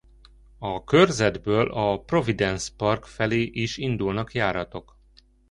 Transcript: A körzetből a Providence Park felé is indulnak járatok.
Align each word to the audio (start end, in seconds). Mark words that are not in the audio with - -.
A 0.59 0.83
körzetből 0.83 1.71
a 1.71 1.99
Providence 2.01 2.69
Park 2.77 3.05
felé 3.05 3.41
is 3.41 3.77
indulnak 3.77 4.33
járatok. 4.33 4.97